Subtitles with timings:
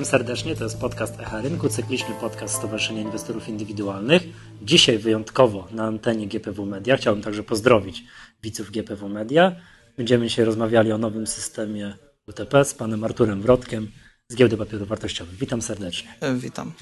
[0.00, 4.22] Witam serdecznie, to jest podcast Echa Rynku, cykliczny podcast Stowarzyszenia Inwestorów Indywidualnych.
[4.62, 6.96] Dzisiaj wyjątkowo na antenie GPW Media.
[6.96, 8.04] Chciałbym także pozdrowić
[8.42, 9.52] widzów GPW Media.
[9.96, 11.94] Będziemy dzisiaj rozmawiali o nowym systemie
[12.26, 13.90] UTP z panem Arturem Wrotkiem
[14.28, 15.34] z Giełdy Papierów Wartościowych.
[15.34, 16.14] Witam serdecznie.
[16.20, 16.72] E, witam.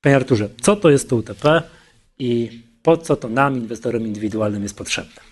[0.00, 1.62] Panie Arturze, co to jest to UTP
[2.18, 5.22] i po co to nam, inwestorom indywidualnym jest potrzebne?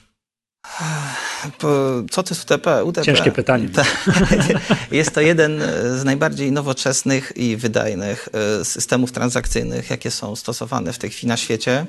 [2.11, 2.85] Co to jest UTP?
[2.85, 3.05] UTP?
[3.05, 3.69] Ciężkie pytanie.
[4.91, 5.63] Jest to jeden
[5.99, 8.29] z najbardziej nowoczesnych i wydajnych
[8.61, 11.87] e, systemów transakcyjnych, jakie są stosowane w tej chwili na świecie.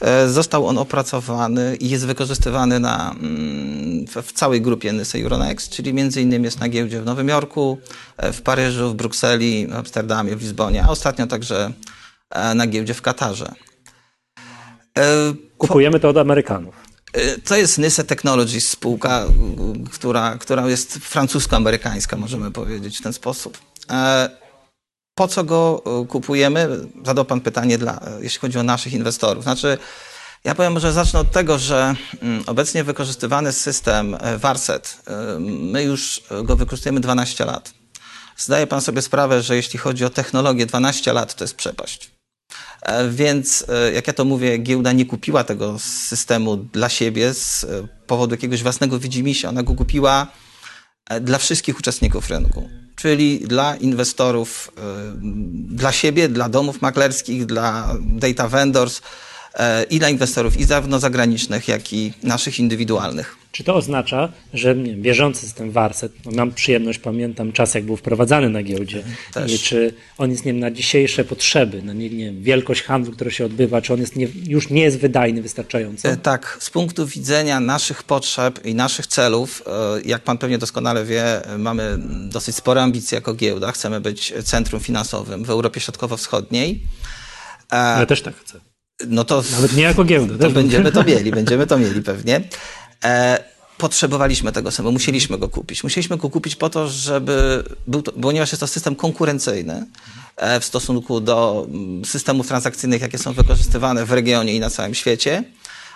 [0.00, 5.94] E, został on opracowany i jest wykorzystywany na, mm, w całej grupie NYSE Euronext, czyli
[5.94, 7.78] między innymi jest na giełdzie w Nowym Jorku,
[8.16, 11.72] e, w Paryżu, w Brukseli, w Amsterdamie, w Lizbonie, a ostatnio także
[12.54, 13.52] na giełdzie w Katarze.
[15.58, 16.87] Kupujemy to od Amerykanów.
[17.16, 19.24] Y, to jest Nyse Technologies, spółka,
[19.92, 23.58] która, która jest francusko-amerykańska, możemy powiedzieć w ten sposób.
[23.90, 24.30] E,
[25.14, 26.68] po co go y, kupujemy?
[27.04, 29.42] Zadał Pan pytanie, dla, jeśli chodzi o naszych inwestorów.
[29.42, 29.78] Znaczy,
[30.44, 34.96] ja powiem, że zacznę od tego, że mm, obecnie wykorzystywany system e, Warset,
[35.48, 37.72] my już go wykorzystujemy 12 lat.
[38.36, 42.17] Zdaje Pan sobie sprawę, że jeśli chodzi o technologię, 12 lat to jest przepaść.
[42.82, 47.64] E, więc, e, jak ja to mówię, giełda nie kupiła tego systemu dla siebie z
[47.64, 49.48] e, powodu jakiegoś własnego widzimisię.
[49.48, 50.26] Ona go kupiła
[51.20, 54.72] dla wszystkich uczestników rynku, czyli dla inwestorów,
[55.68, 59.00] dla siebie, dla domów maklerskich, dla data vendors
[59.90, 63.36] i dla inwestorów i zarówno zagranicznych, jak i naszych indywidualnych.
[63.52, 67.96] Czy to oznacza, że nie bieżący system Warset, no mam przyjemność, pamiętam czas, jak był
[67.96, 69.62] wprowadzany na giełdzie, Też.
[69.62, 73.30] Czy on jest nie wiem, na dzisiejsze potrzeby, na nie, nie wiem, wielkość handlu, która
[73.30, 76.08] się odbywa, czy on jest nie, już nie jest wydajny wystarczająco?
[76.08, 81.04] E, tak, z punktu widzenia naszych potrzeb i naszych celów, e, jak pan pewnie doskonale
[81.04, 81.98] wie, mamy
[82.28, 86.82] dosyć spore ambicje jako giełda, chcemy być centrum finansowym w Europie Środkowo-Wschodniej.
[87.72, 88.67] E, ja też tak chcę.
[89.06, 90.38] No to, Nawet nie jako giełda.
[90.38, 92.40] To będziemy to mieli, będziemy to mieli pewnie.
[93.04, 93.44] E,
[93.78, 95.84] potrzebowaliśmy tego systemu, musieliśmy go kupić.
[95.84, 99.86] Musieliśmy go kupić po to, żeby był to, ponieważ jest to system konkurencyjny
[100.36, 104.94] e, w stosunku do mm, systemów transakcyjnych, jakie są wykorzystywane w regionie i na całym
[104.94, 105.44] świecie.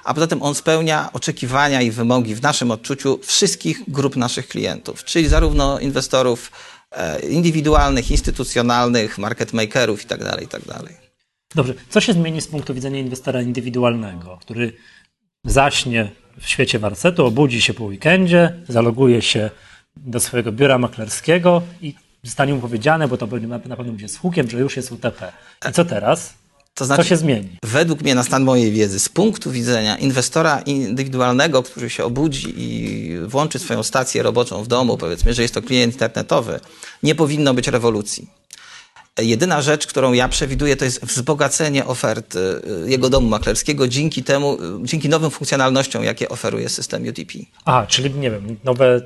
[0.04, 5.04] A poza tym on spełnia oczekiwania i wymogi w naszym odczuciu wszystkich grup naszych klientów,
[5.04, 6.50] czyli zarówno inwestorów
[6.90, 11.01] e, indywidualnych, instytucjonalnych, market makerów itd., tak itd.
[11.54, 14.72] Dobrze, co się zmieni z punktu widzenia inwestora indywidualnego, który
[15.44, 19.50] zaśnie w świecie warcetu, obudzi się po weekendzie, zaloguje się
[19.96, 24.50] do swojego biura maklerskiego i zostanie mu powiedziane, bo to na pewno będzie z hukiem,
[24.50, 25.32] że już jest UTP.
[25.70, 26.34] I co teraz?
[26.74, 27.58] To znaczy, co się zmieni?
[27.62, 33.18] Według mnie, na stan mojej wiedzy, z punktu widzenia inwestora indywidualnego, który się obudzi i
[33.26, 36.60] włączy swoją stację roboczą w domu, powiedzmy, że jest to klient internetowy,
[37.02, 38.28] nie powinno być rewolucji.
[39.18, 44.54] Jedyna rzecz, którą ja przewiduję, to jest wzbogacenie oferty y, jego domu maklerskiego dzięki temu,
[44.54, 47.38] y, dzięki nowym funkcjonalnościom, jakie oferuje system UTP.
[47.64, 49.00] A, czyli nie wiem, nowe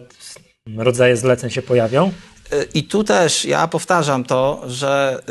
[0.76, 2.12] rodzaje zleceń się pojawią?
[2.52, 5.22] Y, I tu też ja powtarzam to, że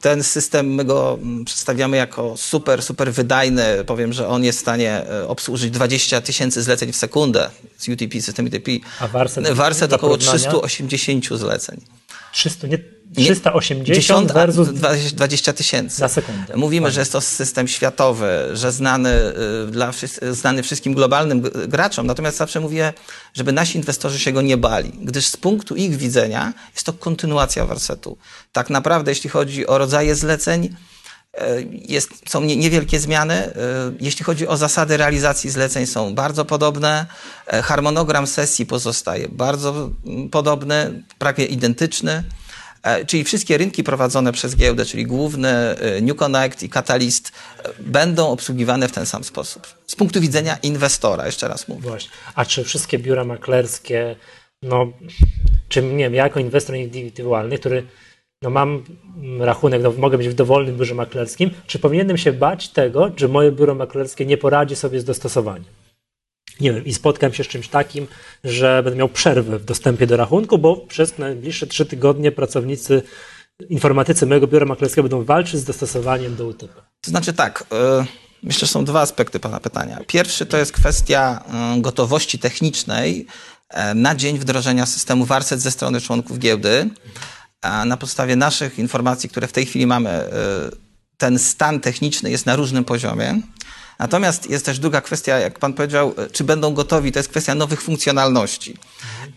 [0.00, 3.84] ten system my go mm, przedstawiamy jako super, super wydajny.
[3.86, 8.46] Powiem, że on jest w stanie obsłużyć 20 tysięcy zleceń w sekundę z UTP, system
[8.46, 8.70] UTP.
[9.00, 9.50] A Warset?
[9.50, 11.80] Warset około 380 zleceń.
[12.32, 14.68] 300, nie 380 versus
[15.12, 16.00] 20 tysięcy.
[16.00, 16.56] Na sekundę.
[16.56, 19.10] Mówimy, że jest to system światowy, że znany,
[19.68, 19.92] y, dla,
[20.30, 22.92] znany wszystkim globalnym graczom, natomiast zawsze mówię,
[23.34, 27.66] żeby nasi inwestorzy się go nie bali, gdyż z punktu ich widzenia jest to kontynuacja
[27.66, 28.16] Warsetu.
[28.52, 33.46] Tak naprawdę, jeśli chodzi o rodzaje zleceń, y, jest, są niewielkie zmiany.
[33.46, 33.52] Y,
[34.00, 37.06] jeśli chodzi o zasady realizacji zleceń, są bardzo podobne.
[37.46, 42.24] Harmonogram sesji pozostaje bardzo mm, podobny, prawie identyczny.
[42.84, 47.32] E, czyli wszystkie rynki prowadzone przez giełdę, czyli główny, e, New Connect i Catalyst,
[47.64, 49.66] e, będą obsługiwane w ten sam sposób.
[49.86, 51.88] Z punktu widzenia inwestora, jeszcze raz mówię.
[51.88, 52.10] Właśnie.
[52.34, 54.16] A czy wszystkie biura maklerskie,
[54.62, 54.92] no,
[55.68, 57.86] czy nie wiem, ja jako inwestor indywidualny, który
[58.42, 58.84] no mam
[59.40, 63.52] rachunek, no mogę być w dowolnym biurze maklerskim, czy powinienem się bać tego, że moje
[63.52, 65.83] biuro maklerskie nie poradzi sobie z dostosowaniem?
[66.60, 68.06] Nie wiem, i spotkam się z czymś takim,
[68.44, 73.02] że będę miał przerwę w dostępie do rachunku, bo przez najbliższe trzy tygodnie pracownicy
[73.68, 76.82] informatycy mojego biura maklerskiego będą walczyć z dostosowaniem do UTP.
[77.00, 78.06] To znaczy tak, yy,
[78.42, 80.00] myślę, że są dwa aspekty Pana pytania.
[80.06, 83.26] Pierwszy to jest kwestia yy, gotowości technicznej
[83.76, 86.90] yy, na dzień wdrożenia systemu Warset ze strony członków giełdy.
[87.62, 90.24] A na podstawie naszych informacji, które w tej chwili mamy,
[91.16, 93.40] ten stan techniczny jest na różnym poziomie.
[93.98, 97.54] Natomiast jest też druga kwestia, jak pan powiedział, e, czy będą gotowi, to jest kwestia
[97.54, 98.76] nowych funkcjonalności.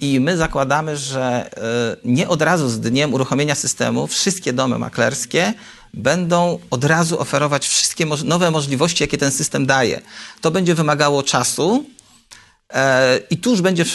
[0.01, 5.53] I my zakładamy, że e, nie od razu z dniem uruchomienia systemu wszystkie domy maklerskie
[5.93, 10.01] będą od razu oferować wszystkie nowe możliwości, jakie ten system daje.
[10.41, 11.85] To będzie wymagało czasu
[12.73, 13.85] e, i tuż będzie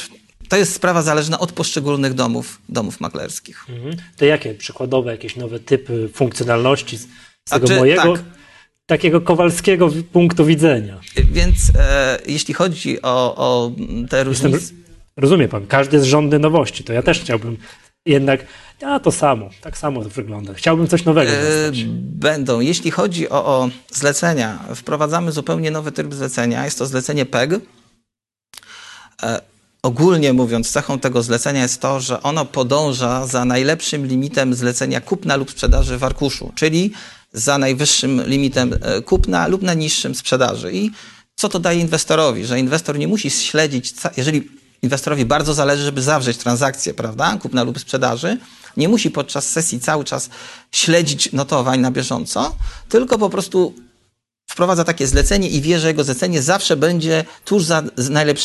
[0.48, 3.66] to jest sprawa zależna od poszczególnych domów, domów maklerskich.
[3.68, 3.96] Mhm.
[4.16, 7.02] To jakie przykładowe, jakieś nowe typy funkcjonalności z,
[7.44, 8.24] z tego czy, mojego, tak.
[8.86, 11.00] Takiego kowalskiego punktu widzenia?
[11.32, 13.72] Więc e, jeśli chodzi o, o
[14.10, 14.58] te różnice...
[15.16, 17.56] rozumie pan, każdy jest żądny nowości, to ja też chciałbym
[18.06, 18.46] jednak,
[18.86, 20.54] a to samo, tak samo to wygląda.
[20.54, 21.32] Chciałbym coś nowego.
[21.32, 22.60] E, będą.
[22.60, 26.64] Jeśli chodzi o, o zlecenia, wprowadzamy zupełnie nowy tryb zlecenia.
[26.64, 27.60] Jest to zlecenie PEG.
[29.22, 29.40] E,
[29.82, 35.36] ogólnie mówiąc, cechą tego zlecenia jest to, że ono podąża za najlepszym limitem zlecenia kupna
[35.36, 36.92] lub sprzedaży w arkuszu, czyli
[37.32, 40.72] za najwyższym limitem e, kupna lub najniższym sprzedaży.
[40.72, 40.90] I
[41.34, 42.44] co to daje inwestorowi?
[42.44, 44.48] Że inwestor nie musi śledzić, jeżeli
[44.82, 48.38] inwestorowi bardzo zależy, żeby zawrzeć transakcję, prawda, kupna lub sprzedaży,
[48.76, 50.30] nie musi podczas sesji cały czas
[50.72, 52.56] śledzić notowań na bieżąco,
[52.88, 53.74] tylko po prostu
[54.52, 57.82] wprowadza takie zlecenie i wie, że jego zlecenie zawsze będzie tuż za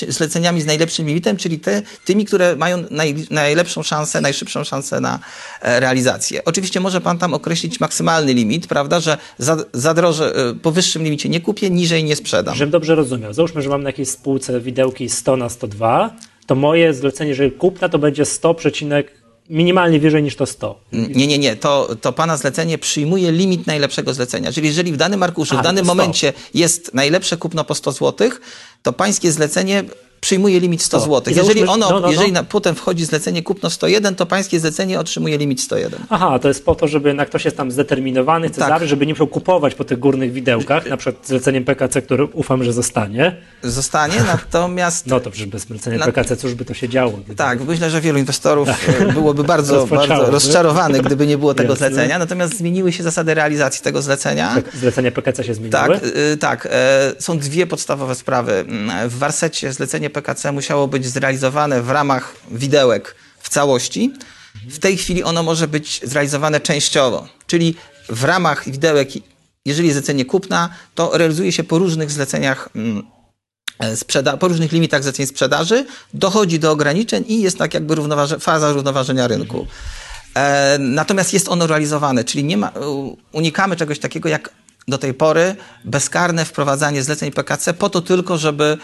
[0.08, 5.20] zleceniami z najlepszym limitem, czyli te, tymi, które mają naj, najlepszą szansę, najszybszą szansę na
[5.62, 6.46] e, realizację.
[6.46, 11.04] Oczywiście może pan tam określić maksymalny limit, prawda, że za, za droże, e, po wyższym
[11.04, 12.56] limicie nie kupię, niżej nie sprzedam.
[12.56, 13.34] Żebym dobrze rozumiał.
[13.34, 16.16] Załóżmy, że mam na jakiejś spółce widełki 100 na 102,
[16.46, 18.56] to moje zlecenie, jeżeli kupna, to będzie 100,
[19.50, 20.80] minimalnie wyżej niż to 100.
[20.92, 21.56] Nie, nie, nie.
[21.56, 24.52] To, to pana zlecenie przyjmuje limit najlepszego zlecenia.
[24.52, 28.30] Czyli jeżeli w danym arkuszu, A, w danym momencie jest najlepsze kupno po 100 zł,
[28.84, 29.84] to pańskie zlecenie
[30.22, 31.34] przyjmuje limit 100 zł.
[31.36, 32.42] Jeżeli ono, no, no, jeżeli no.
[32.42, 36.00] Na, potem wchodzi zlecenie kupno 101, to pańskie zlecenie otrzymuje limit 101.
[36.10, 38.88] Aha, to jest po to, żeby jednak ktoś jest tam zdeterminowany, chce tak.
[38.88, 42.74] żeby nie musiał kupować po tych górnych widełkach, na przykład zleceniem PKC, który ufam, że
[42.74, 43.36] zostanie.
[43.64, 45.08] Zostanie, natomiast...
[45.08, 46.06] No to przecież bez zlecenia.
[46.06, 47.12] PKC cóż by to się działo?
[47.12, 47.36] Gdyby...
[47.36, 49.14] Tak, myślę, że wielu inwestorów tak.
[49.14, 51.88] byłoby bardzo, bardzo rozczarowanych, gdyby nie było tego Jasne.
[51.88, 54.56] zlecenia, natomiast zmieniły się zasady realizacji tego zlecenia.
[54.74, 55.72] Zlecenia PKC się zmieniły?
[55.72, 55.92] Tak,
[56.34, 56.68] y, tak.
[56.72, 58.54] E, są dwie podstawowe sprawy.
[58.54, 64.14] Mm, w Warsecie zlecenie PKC musiało być zrealizowane w ramach widełek w całości.
[64.70, 67.76] W tej chwili ono może być zrealizowane częściowo, czyli
[68.10, 69.10] w ramach widełek,
[69.66, 73.04] jeżeli zlecenie kupna, to realizuje się po różnych zleceniach mm,
[73.80, 77.96] e, sprzeda- po różnych limitach zleceń sprzedaży, dochodzi do ograniczeń i jest tak jakby
[78.40, 79.68] faza równoważenia rynku.
[80.36, 82.72] E, natomiast jest ono realizowane, czyli nie ma,
[83.32, 84.50] unikamy czegoś takiego jak
[84.88, 85.56] do tej pory
[85.86, 88.78] bezkarne wprowadzanie zleceń PKC po to tylko, żeby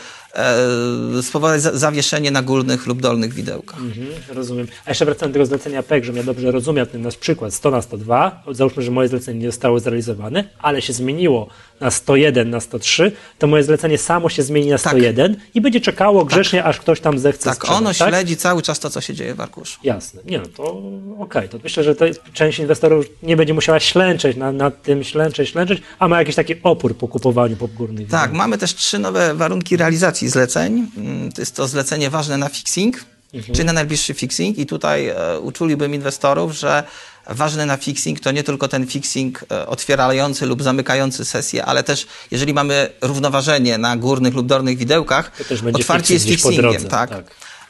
[1.21, 3.79] spowodować zawieszenie na górnych lub dolnych widełkach.
[3.79, 4.67] Mhm, rozumiem.
[4.85, 7.71] A jeszcze wracając do tego zlecenia PEK, żebym ja dobrze rozumiał ten nasz przykład 100
[7.71, 11.47] na 102, załóżmy, że moje zlecenie nie zostało zrealizowane, ale się zmieniło
[11.79, 15.43] na 101, na 103, to moje zlecenie samo się zmieni na 101 tak.
[15.55, 16.29] i będzie czekało tak.
[16.33, 16.69] grzecznie, tak.
[16.69, 18.09] aż ktoś tam zechce Tak, sprzedać, ono tak?
[18.09, 19.79] śledzi cały czas to, co się dzieje w arkuszu.
[19.83, 20.21] Jasne.
[20.25, 21.19] Nie no, to okej.
[21.19, 21.49] Okay.
[21.49, 25.81] To myślę, że to część inwestorów nie będzie musiała ślęczeć nad, nad tym, ślęczeć, ślęczeć,
[25.99, 28.09] a ma jakiś taki opór po kupowaniu popgórnych.
[28.09, 30.91] Tak, mamy też trzy nowe warunki realizacji zleceń.
[30.97, 33.55] Mm, to jest to zlecenie ważne na fixing, mhm.
[33.55, 36.83] czy na najbliższy fixing i tutaj e, uczulibym inwestorów, że
[37.29, 42.07] ważne na fixing to nie tylko ten fixing e, otwierający lub zamykający sesję, ale też
[42.31, 45.31] jeżeli mamy równoważenie na górnych lub dolnych widełkach,
[45.73, 46.61] otwarcie jest fixingiem.
[46.61, 47.09] Drodze, tak.
[47.09, 47.25] tak.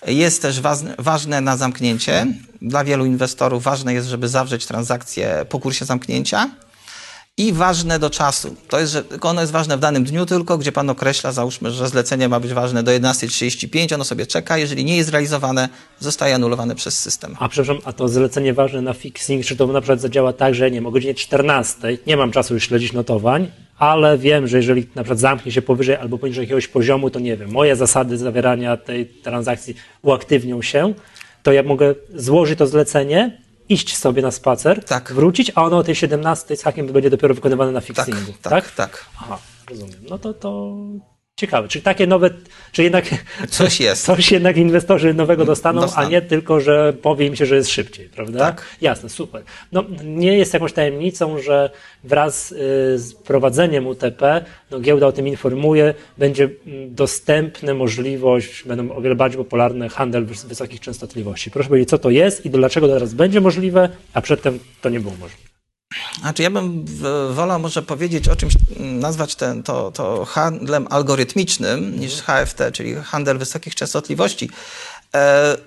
[0.08, 2.28] Jest też ważne, ważne na zamknięcie.
[2.62, 6.50] Dla wielu inwestorów ważne jest, żeby zawrzeć transakcję po kursie zamknięcia
[7.38, 8.56] i ważne do czasu.
[8.70, 11.90] To jest, że ono jest ważne w danym dniu tylko, gdzie pan określa, załóżmy, że
[11.90, 16.76] zlecenie ma być ważne do 11.35, ono sobie czeka, jeżeli nie jest realizowane, zostaje anulowane
[16.76, 17.36] przez system.
[17.40, 20.72] A przepraszam, a to zlecenie ważne na fixing, czy to na przykład zadziała tak, że
[20.72, 24.88] nie wiem, o godzinie 14 nie mam czasu już śledzić notowań, ale wiem, że jeżeli
[24.96, 28.78] na przykład zamknie się powyżej albo poniżej jakiegoś poziomu, to nie wiem, moje zasady zawierania
[28.78, 30.94] tej transakcji uaktywnią się,
[31.44, 35.12] to ja mogę złożyć to zlecenie, iść sobie na spacer, tak.
[35.14, 38.32] wrócić, a ono o tej 17 z hakiem będzie dopiero wykonywane na fixingu.
[38.42, 38.76] Tak, tak, tak.
[38.76, 39.06] tak.
[39.22, 39.40] Aha,
[39.70, 40.00] rozumiem.
[40.10, 40.78] No to, to
[41.44, 42.30] Ciekawe, czyli takie nowe,
[42.72, 43.06] czy jednak
[43.50, 44.06] coś jest.
[44.06, 47.70] Coś jednak inwestorzy nowego dostaną, dostaną, a nie tylko, że powie im się, że jest
[47.70, 48.40] szybciej, prawda?
[48.40, 48.66] Tak.
[48.82, 49.44] Jasne, super.
[49.72, 51.70] No, nie jest jakąś tajemnicą, że
[52.04, 52.56] wraz y,
[53.00, 59.16] z prowadzeniem UTP, no, giełda o tym informuje, będzie mm, dostępna możliwość, będą o wiele
[59.16, 61.52] bardziej popularne handel wysokich częstotliwości.
[61.52, 65.14] Proszę powiedzieć, co to jest i dlaczego teraz będzie możliwe, a przedtem to nie było
[65.20, 65.53] możliwe.
[66.20, 66.86] Znaczy ja bym
[67.34, 73.38] wolał może powiedzieć o czymś, nazwać ten, to, to handlem algorytmicznym niż HFT, czyli handel
[73.38, 74.50] wysokich częstotliwości.
[75.16, 75.58] E,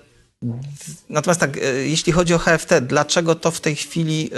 [1.09, 4.37] Natomiast tak, e, jeśli chodzi o HFT, dlaczego to w tej chwili e,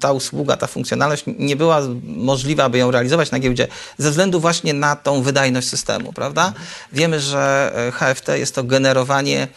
[0.00, 3.68] ta usługa, ta funkcjonalność nie była możliwa, aby ją realizować na giełdzie?
[3.98, 6.52] Ze względu właśnie na tą wydajność systemu, prawda?
[6.92, 9.48] Wiemy, że HFT jest to generowanie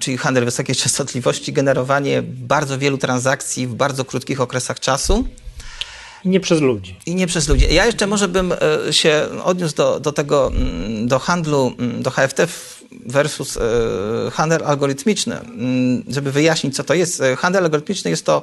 [0.00, 5.28] czyli handel wysokiej częstotliwości, generowanie bardzo wielu transakcji w bardzo krótkich okresach czasu.
[6.24, 6.96] I nie przez ludzi.
[7.06, 7.66] I nie przez ludzi.
[7.74, 8.54] Ja jeszcze może bym
[8.90, 12.46] się odniósł do, do tego, mm, do handlu, mm, do HFT
[13.06, 13.60] versus e,
[14.30, 15.38] handel algorytmiczny.
[15.38, 17.20] Mm, żeby wyjaśnić, co to jest.
[17.20, 18.42] E, handel algorytmiczny jest to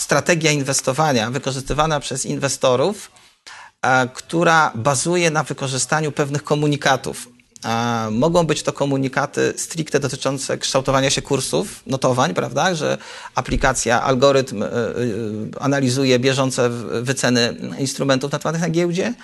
[0.00, 3.10] strategia inwestowania wykorzystywana przez inwestorów,
[3.82, 7.28] e, która bazuje na wykorzystaniu pewnych komunikatów.
[8.10, 12.98] Mogą być to komunikaty stricte dotyczące kształtowania się kursów, notowań, prawda, że
[13.34, 14.64] aplikacja, algorytm
[15.60, 16.70] analizuje bieżące
[17.02, 19.14] wyceny instrumentów notowanych na giełdzie,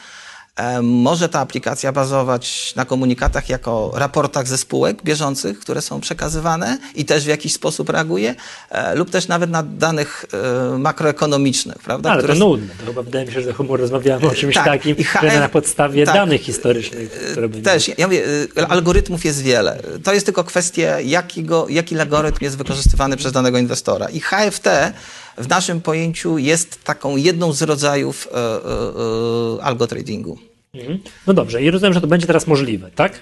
[0.82, 7.04] może ta aplikacja bazować na komunikatach jako raportach ze spółek bieżących, które są przekazywane i
[7.04, 8.34] też w jakiś sposób reaguje,
[8.70, 10.24] e, lub też nawet na danych
[10.74, 12.10] e, makroekonomicznych, prawda?
[12.10, 12.34] Ale które...
[12.34, 12.74] to nudne.
[12.80, 14.64] To chyba wydaje mi się, że humor rozmawiamy o czymś tak.
[14.64, 15.40] takim, HF...
[15.40, 16.14] na podstawie tak.
[16.14, 17.10] danych historycznych.
[17.32, 18.24] Które też, ja mówię,
[18.68, 19.82] algorytmów jest wiele.
[20.04, 24.08] To jest tylko kwestia, jakiego, jaki algorytm jest wykorzystywany przez danego inwestora.
[24.08, 24.68] I HFT
[25.38, 28.58] w naszym pojęciu jest taką jedną z rodzajów e, e,
[29.58, 30.38] e algotradingu.
[30.74, 30.98] Mhm.
[31.26, 33.20] No dobrze, i rozumiem, że to będzie teraz możliwe, tak?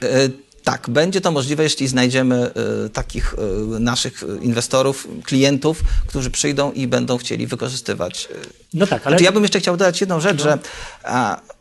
[0.64, 2.50] Tak, będzie to możliwe, jeśli znajdziemy
[2.92, 3.34] takich
[3.80, 8.28] naszych inwestorów, klientów, którzy przyjdą i będą chcieli wykorzystywać.
[8.74, 9.14] No tak, ale.
[9.14, 10.44] Znaczy, ja bym jeszcze chciał dodać jedną rzecz, no.
[10.44, 10.58] że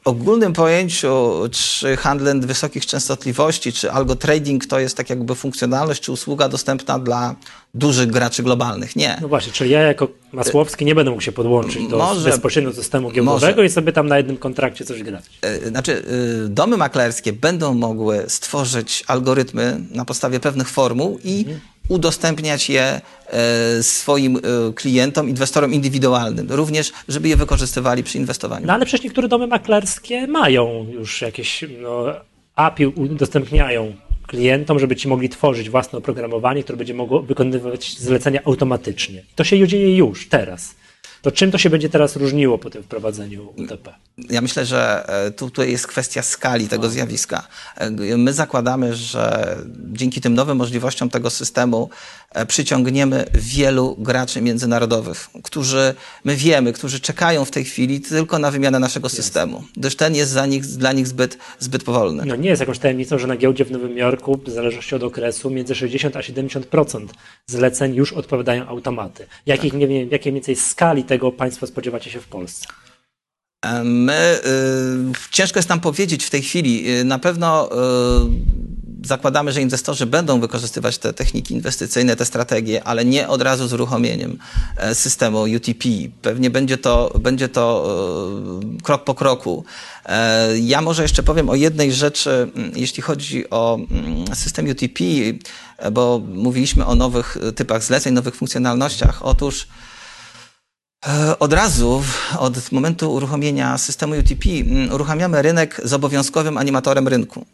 [0.06, 6.12] ogólnym pojęciu, czy handel wysokich częstotliwości, czy algo trading to jest tak jakby funkcjonalność, czy
[6.12, 7.36] usługa dostępna dla
[7.74, 8.96] dużych graczy globalnych.
[8.96, 9.18] Nie.
[9.22, 13.12] No właśnie, czyli ja jako Masłowski nie będę mógł się podłączyć do może, bezpośrednio systemu
[13.12, 13.66] giełdowego może.
[13.66, 15.26] i sobie tam na jednym kontrakcie coś grać.
[15.42, 16.04] E, znaczy,
[16.46, 23.02] e, domy maklerskie będą mogły stworzyć algorytmy na podstawie pewnych formuł i mhm udostępniać je
[23.28, 24.40] e, swoim
[24.76, 28.68] klientom, inwestorom indywidualnym, również, żeby je wykorzystywali przy inwestowaniu.
[28.68, 32.06] No ale przecież niektóre domy maklerskie mają już jakieś no,
[32.56, 33.94] API, udostępniają
[34.28, 39.24] klientom, żeby ci mogli tworzyć własne oprogramowanie, które będzie mogło wykonywać zlecenia automatycznie.
[39.36, 40.76] To się dzieje już, teraz.
[41.22, 43.94] To czym to się będzie teraz różniło po tym wprowadzeniu UTP?
[44.30, 47.48] Ja myślę, że e, tutaj jest kwestia skali tego zjawiska.
[47.78, 49.56] E, my zakładamy, że
[49.94, 51.90] dzięki tym nowym możliwościom tego systemu
[52.32, 58.52] e, przyciągniemy wielu graczy międzynarodowych, którzy my wiemy, którzy czekają w tej chwili tylko na
[58.52, 62.26] wymianę naszego systemu, gdyż ten jest za nich, dla nich zbyt, zbyt powolny.
[62.26, 65.50] No nie jest jakąś tajemnicą, że na giełdzie w Nowym Jorku, w zależności od okresu,
[65.50, 67.08] między 60 a 70%
[67.48, 69.26] zleceń już odpowiadają automaty.
[69.46, 69.80] Jakich, tak.
[69.80, 72.68] nie wiem, jakiej mniej więcej skali tego Państwo spodziewacie się w Polsce?
[73.66, 77.00] E, my, y, ciężko jest nam powiedzieć w tej chwili.
[77.00, 83.06] Y, na pewno y, zakładamy, że inwestorzy będą wykorzystywać te techniki inwestycyjne, te strategie, ale
[83.06, 84.38] nie od razu z uruchomieniem
[84.78, 85.90] e, systemu UTP.
[86.22, 87.64] Pewnie będzie to, będzie to
[88.84, 89.64] krok po kroku.
[90.06, 93.80] E, ja może jeszcze powiem o jednej rzeczy, jeśli chodzi o
[94.34, 95.04] system UTP,
[95.92, 99.26] bo mówiliśmy o nowych typach zleceń, nowych funkcjonalnościach.
[99.26, 99.89] Otóż E,
[101.40, 102.04] od razu,
[102.40, 107.46] od momentu uruchomienia systemu UTP, mm, uruchamiamy rynek z obowiązkowym animatorem rynku.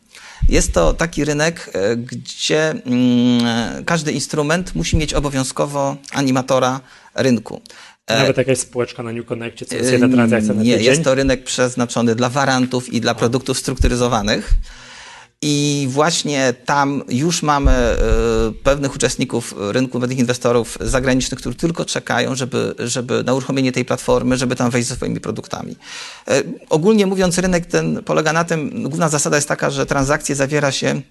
[0.49, 6.79] Jest to taki rynek, e, gdzie mm, każdy instrument musi mieć obowiązkowo animatora
[7.15, 7.61] rynku.
[8.07, 11.15] E, Nawet jakaś spółeczka na New Connectie, co jest jedna transakcja na Nie, jest to
[11.15, 14.53] rynek przeznaczony dla warantów i dla produktów strukturyzowanych.
[15.47, 17.97] I właśnie tam już mamy e,
[18.63, 24.37] pewnych uczestników rynku, pewnych inwestorów zagranicznych, którzy tylko czekają, żeby, żeby na uruchomienie tej platformy,
[24.37, 25.75] żeby tam wejść ze swoimi produktami.
[26.27, 30.71] E, ogólnie mówiąc, rynek ten polega na tym, główna zasada jest taka, że transakcje zawiera
[30.71, 31.01] się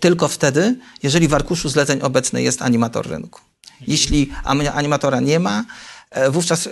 [0.00, 3.40] tylko wtedy, jeżeli w arkuszu zleceń obecny jest animator rynku.
[3.86, 4.30] Jeśli
[4.74, 5.64] animatora nie ma,
[6.30, 6.70] wówczas e,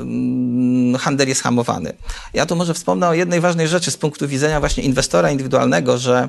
[0.00, 1.92] mm, handel jest hamowany.
[2.34, 6.28] Ja tu może wspomnę o jednej ważnej rzeczy z punktu widzenia właśnie inwestora indywidualnego, że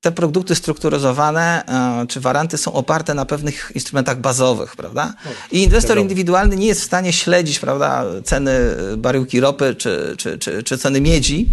[0.00, 5.14] te produkty strukturyzowane e, czy waranty są oparte na pewnych instrumentach bazowych, prawda?
[5.52, 8.52] I inwestor indywidualny nie jest w stanie śledzić, prawda, ceny
[8.96, 11.48] baryłki ropy czy, czy, czy, czy ceny miedzi.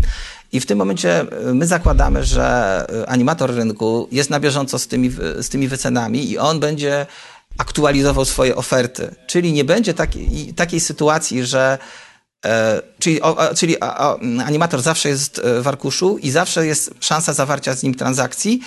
[0.53, 5.09] I w tym momencie my zakładamy, że animator rynku jest na bieżąco z tymi,
[5.39, 7.05] z tymi wycenami i on będzie
[7.57, 9.15] aktualizował swoje oferty.
[9.27, 11.77] Czyli nie będzie takiej, takiej sytuacji, że
[12.45, 13.19] e, czyli,
[13.55, 13.81] czyli
[14.45, 18.59] animator zawsze jest e, w arkuszu i zawsze jest szansa zawarcia z nim transakcji,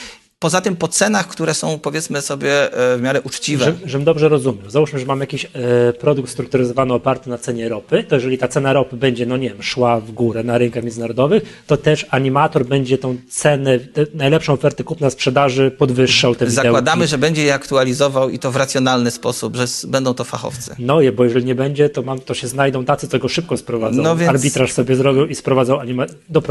[0.45, 3.65] poza tym po cenach, które są powiedzmy sobie e, w miarę uczciwe.
[3.65, 4.71] Że, żebym dobrze rozumiał.
[4.71, 5.49] Załóżmy, że mamy jakiś e,
[5.93, 9.63] produkt strukturyzowany oparty na cenie ropy, to jeżeli ta cena ropy będzie, no nie wiem,
[9.63, 13.79] szła w górę na rynkach międzynarodowych, to też animator będzie tą cenę,
[14.15, 17.11] najlepszą ofertę kupna sprzedaży podwyższał te Zakładamy, widełki.
[17.11, 20.75] że będzie je aktualizował i to w racjonalny sposób, że będą to fachowcy.
[20.79, 23.57] No, je- bo jeżeli nie będzie, to, mam, to się znajdą tacy, co go szybko
[23.57, 24.03] sprowadzą.
[24.03, 26.43] No więc- Arbitraż sobie zrobił i sprowadzał anima- do,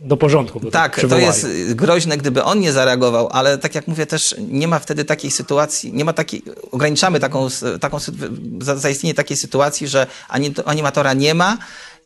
[0.00, 0.60] do porządku.
[0.70, 4.68] Tak, to jest y, groźne, gdyby on nie zareagował, ale tak jak mówię, też nie
[4.68, 6.42] ma wtedy takiej sytuacji, nie ma takiej,
[6.72, 7.48] ograniczamy taką,
[7.80, 7.98] taką
[8.60, 11.58] zaistnienie takiej sytuacji, że ani- animatora nie ma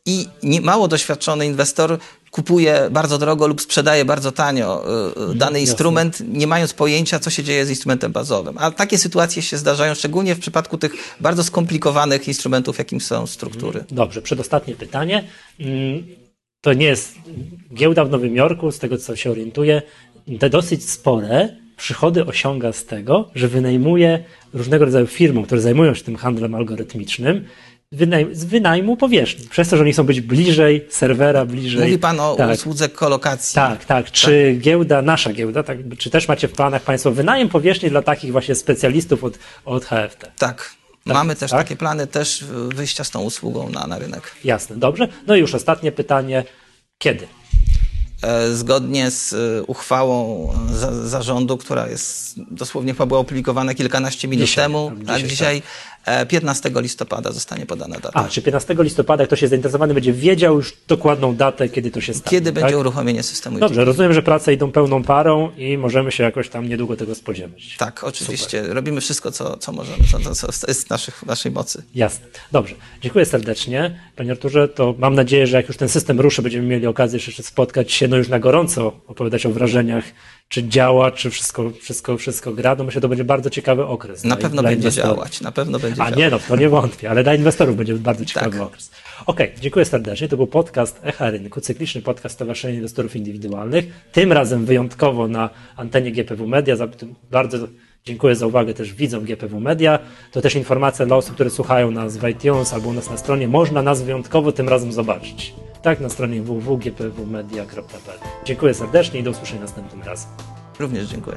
[0.06, 1.98] i nie, mało doświadczony inwestor
[2.30, 4.84] kupuje bardzo drogo lub sprzedaje bardzo tanio
[5.28, 8.54] y, y, dany instrument, nie mając pojęcia, co się dzieje z instrumentem bazowym.
[8.58, 13.84] A takie sytuacje się zdarzają, szczególnie w przypadku tych bardzo skomplikowanych instrumentów, jakim są struktury.
[13.90, 15.24] Dobrze, przedostatnie pytanie.
[15.60, 16.06] Mm,
[16.60, 17.14] To nie jest
[17.74, 19.82] giełda w Nowym Jorku, z tego co się orientuję,
[20.26, 26.16] dosyć spore przychody osiąga z tego, że wynajmuje różnego rodzaju firmom, które zajmują się tym
[26.16, 27.44] handlem algorytmicznym,
[27.92, 29.48] wynaj- z wynajmu powierzchni.
[29.48, 31.80] Przez to, że oni chcą być bliżej serwera, bliżej.
[31.80, 33.54] Mówi pan o tak, usłudze kolokacji.
[33.54, 34.10] tak, tak.
[34.10, 38.32] Czy giełda, nasza giełda, tak, czy też macie w planach Państwo wynajem powierzchni dla takich
[38.32, 40.32] właśnie specjalistów od, od HFT?
[40.38, 40.70] Tak.
[41.06, 41.60] Mamy też tak?
[41.60, 44.22] takie plany też wyjścia z tą usługą na, na rynek.
[44.44, 45.08] Jasne, dobrze.
[45.26, 46.44] No i już ostatnie pytanie.
[46.98, 47.26] Kiedy?
[48.22, 54.28] E, Zgodnie z y, uchwałą e, za, zarządu, która jest dosłownie chyba była opublikowana kilkanaście
[54.28, 55.62] minut Dzisiaj, temu, tak, tak, dzisiaj, e,
[56.28, 58.24] 15 listopada zostanie podana data.
[58.24, 62.14] A, czy 15 listopada ktoś jest zainteresowany, będzie wiedział już dokładną datę, kiedy to się
[62.14, 62.30] stanie.
[62.30, 62.62] Kiedy tak?
[62.62, 63.58] będzie uruchomienie systemu?
[63.58, 67.76] Dobrze, rozumiem, że prace idą pełną parą i możemy się jakoś tam niedługo tego spodziewać.
[67.78, 68.62] Tak, oczywiście.
[68.62, 71.82] Robimy wszystko, co, co możemy, co, co, jest w naszych, naszej mocy.
[71.94, 72.26] Jasne.
[72.52, 72.74] Dobrze.
[73.00, 74.00] Dziękuję serdecznie.
[74.16, 77.42] Panie Arturze, to mam nadzieję, że jak już ten system ruszy, będziemy mieli okazję jeszcze
[77.42, 80.04] spotkać się, no już na gorąco, opowiadać o wrażeniach,
[80.48, 82.74] czy działa, czy wszystko, wszystko, wszystko gra.
[82.74, 84.24] No myślę, że to będzie bardzo ciekawy okres.
[84.24, 85.16] Na pewno będzie inwestorów.
[85.16, 86.16] działać, na pewno będzie A działać.
[86.18, 88.66] nie, no to nie wątpię, ale dla inwestorów będzie bardzo ciekawy Tak.
[88.66, 88.90] okres.
[89.26, 90.28] Okej, dziękuję serdecznie.
[90.28, 93.84] To był podcast Echa Rynku, cykliczny podcast Stowarzyszenia Inwestorów Indywidualnych.
[94.12, 96.76] Tym razem wyjątkowo na antenie GPW Media.
[97.30, 97.58] Bardzo
[98.04, 99.98] dziękuję za uwagę też widzom GPW Media.
[100.32, 103.48] To też informacja dla osób, które słuchają nas w iTunes albo u nas na stronie.
[103.48, 105.54] Można nas wyjątkowo tym razem zobaczyć.
[105.82, 108.18] Tak, na stronie www.gpwmedia.pl.
[108.44, 110.30] Dziękuję serdecznie i do usłyszenia następnym razem.
[110.78, 111.36] Również dziękuję.